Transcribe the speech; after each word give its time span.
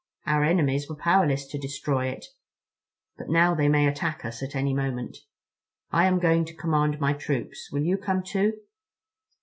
Our 0.25 0.43
enemies 0.43 0.89
were 0.89 0.95
powerless 0.95 1.45
to 1.45 1.59
destroy 1.59 2.07
it. 2.07 2.25
But 3.19 3.29
now 3.29 3.53
they 3.53 3.69
may 3.69 3.85
attack 3.85 4.25
us 4.25 4.41
at 4.41 4.55
any 4.55 4.73
moment. 4.73 5.19
I 5.91 6.07
am 6.07 6.17
going 6.17 6.43
to 6.45 6.55
command 6.55 6.99
my 6.99 7.13
troops. 7.13 7.69
Will 7.71 7.83
you 7.83 7.97
come 7.97 8.23
too?" 8.23 8.53